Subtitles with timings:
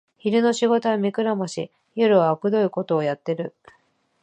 [0.17, 3.53] 昼の仕事は目くらまし、夜はあくどいことをやってる